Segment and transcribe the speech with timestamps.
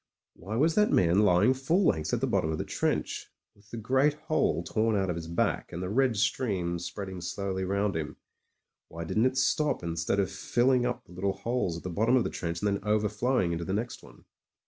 [0.33, 3.77] Why was that man lying full length at the bottom of the trench, with the
[3.77, 8.17] great hole torn out of his back, and the red stream spreading slowly rotmd him;
[8.89, 12.23] why didn't it stop instead of filling up the Uttle holes at the bottom of
[12.23, 14.25] the trench and then overflowing into the next one?